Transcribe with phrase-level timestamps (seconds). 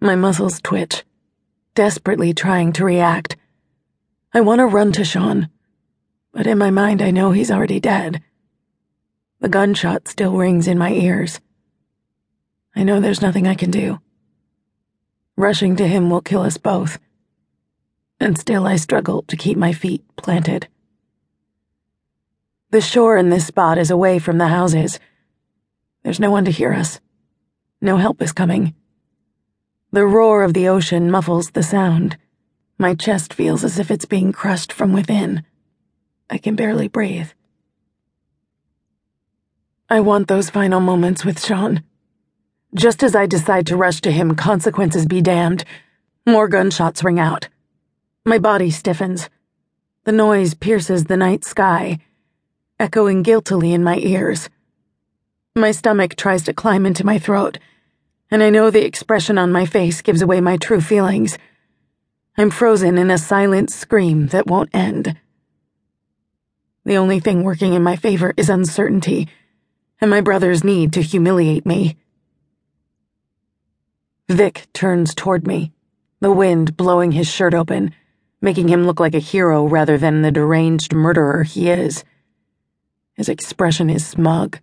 [0.00, 1.04] My muscles twitch,
[1.74, 3.36] desperately trying to react.
[4.34, 5.48] I want to run to Sean,
[6.32, 8.22] but in my mind I know he's already dead.
[9.40, 11.40] The gunshot still rings in my ears.
[12.74, 14.00] I know there's nothing I can do.
[15.34, 16.98] Rushing to him will kill us both.
[18.20, 20.68] And still I struggle to keep my feet planted.
[22.70, 25.00] The shore in this spot is away from the houses.
[26.02, 27.00] There's no one to hear us.
[27.80, 28.74] No help is coming.
[29.96, 32.18] The roar of the ocean muffles the sound.
[32.76, 35.42] My chest feels as if it's being crushed from within.
[36.28, 37.30] I can barely breathe.
[39.88, 41.82] I want those final moments with Sean.
[42.74, 45.64] Just as I decide to rush to him, consequences be damned.
[46.26, 47.48] More gunshots ring out.
[48.26, 49.30] My body stiffens.
[50.04, 52.00] The noise pierces the night sky,
[52.78, 54.50] echoing guiltily in my ears.
[55.54, 57.58] My stomach tries to climb into my throat,
[58.30, 61.38] and I know the expression on my face gives away my true feelings.
[62.36, 65.16] I'm frozen in a silent scream that won't end.
[66.84, 69.28] The only thing working in my favor is uncertainty,
[70.00, 71.96] and my brother's need to humiliate me.
[74.28, 75.72] Vic turns toward me,
[76.20, 77.92] the wind blowing his shirt open,
[78.40, 82.04] making him look like a hero rather than the deranged murderer he is.
[83.14, 84.58] His expression is smug,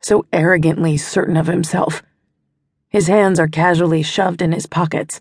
[0.00, 2.02] so arrogantly certain of himself.
[2.88, 5.20] His hands are casually shoved in his pockets,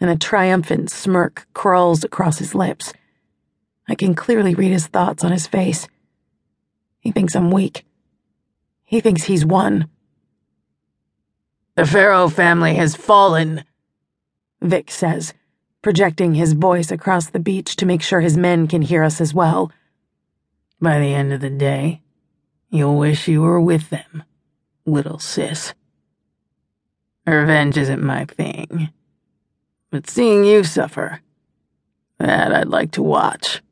[0.00, 2.92] and a triumphant smirk crawls across his lips.
[3.88, 5.88] I can clearly read his thoughts on his face.
[7.00, 7.84] He thinks I'm weak.
[8.84, 9.88] He thinks he's won.
[11.74, 13.64] The Ferro family has fallen,
[14.60, 15.32] Vic says,
[15.80, 19.32] projecting his voice across the beach to make sure his men can hear us as
[19.32, 19.72] well.
[20.80, 22.02] By the end of the day,
[22.68, 24.22] you'll wish you were with them,
[24.84, 25.74] little sis.
[27.26, 28.90] Revenge isn't my thing,
[29.90, 31.20] but seeing you suffer,
[32.18, 33.62] that I'd like to watch.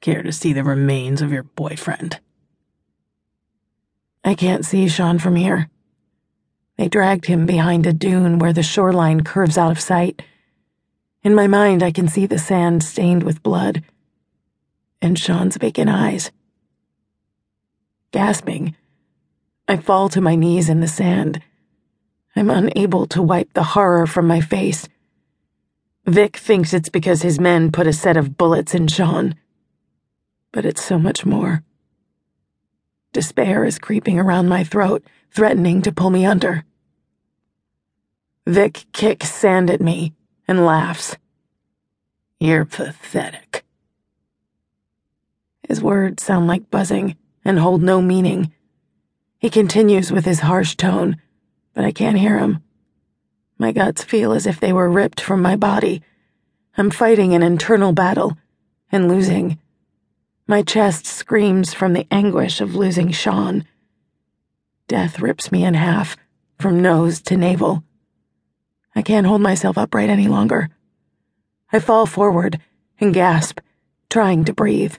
[0.00, 2.20] Care to see the remains of your boyfriend?
[4.22, 5.68] I can't see Sean from here.
[6.76, 10.22] They dragged him behind a dune where the shoreline curves out of sight.
[11.22, 13.82] In my mind, I can see the sand stained with blood
[15.02, 16.30] and Sean's vacant eyes.
[18.12, 18.76] Gasping,
[19.66, 21.42] I fall to my knees in the sand.
[22.36, 24.88] I'm unable to wipe the horror from my face.
[26.06, 29.34] Vic thinks it's because his men put a set of bullets in Sean.
[30.52, 31.62] But it's so much more.
[33.12, 36.64] Despair is creeping around my throat, threatening to pull me under.
[38.46, 40.14] Vic kicks sand at me
[40.46, 41.16] and laughs.
[42.38, 43.64] You're pathetic.
[45.68, 48.52] His words sound like buzzing and hold no meaning.
[49.38, 51.16] He continues with his harsh tone,
[51.74, 52.62] but I can't hear him.
[53.58, 56.02] My guts feel as if they were ripped from my body.
[56.76, 58.36] I'm fighting an internal battle
[58.90, 59.58] and losing.
[60.46, 63.64] My chest screams from the anguish of losing Sean.
[64.88, 66.16] Death rips me in half,
[66.58, 67.84] from nose to navel.
[68.94, 70.70] I can't hold myself upright any longer.
[71.72, 72.58] I fall forward
[72.98, 73.60] and gasp,
[74.08, 74.96] trying to breathe.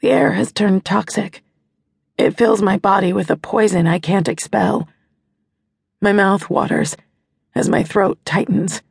[0.00, 1.42] The air has turned toxic.
[2.18, 4.88] It fills my body with a poison I can't expel.
[6.04, 6.98] My mouth waters
[7.54, 8.82] as my throat tightens.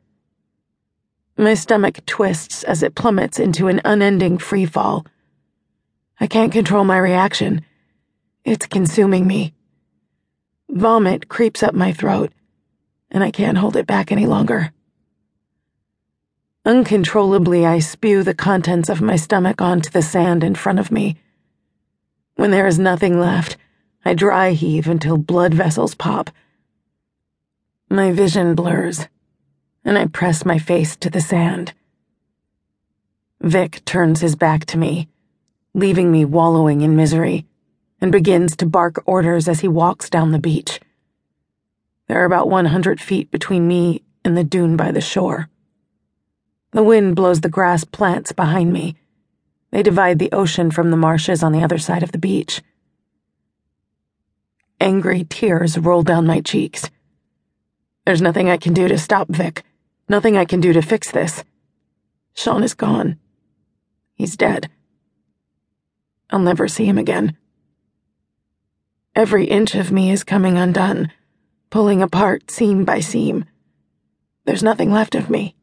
[1.36, 5.06] My stomach twists as it plummets into an unending free fall.
[6.18, 7.64] I can't control my reaction.
[8.44, 9.54] It's consuming me.
[10.68, 12.32] Vomit creeps up my throat
[13.12, 14.72] and I can't hold it back any longer.
[16.64, 21.16] Uncontrollably, I spew the contents of my stomach onto the sand in front of me.
[22.34, 23.56] When there is nothing left,
[24.04, 26.30] I dry heave until blood vessels pop.
[27.90, 29.08] My vision blurs,
[29.84, 31.74] and I press my face to the sand.
[33.40, 35.08] Vic turns his back to me,
[35.74, 37.46] leaving me wallowing in misery,
[38.00, 40.80] and begins to bark orders as he walks down the beach.
[42.08, 45.48] There are about 100 feet between me and the dune by the shore.
[46.72, 48.96] The wind blows the grass plants behind me.
[49.70, 52.62] They divide the ocean from the marshes on the other side of the beach.
[54.80, 56.90] Angry tears roll down my cheeks.
[58.04, 59.64] There's nothing I can do to stop Vic.
[60.08, 61.44] Nothing I can do to fix this.
[62.34, 63.18] Sean is gone.
[64.14, 64.70] He's dead.
[66.30, 67.36] I'll never see him again.
[69.14, 71.10] Every inch of me is coming undone
[71.74, 73.44] pulling apart seam by seam.
[74.44, 75.56] There's nothing left of me.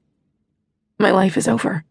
[0.99, 1.85] My life is over.